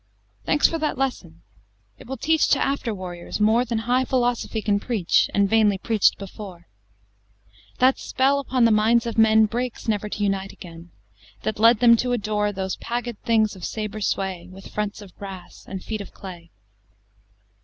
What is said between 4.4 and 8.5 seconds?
can preach, And vainly preach'd before. That spell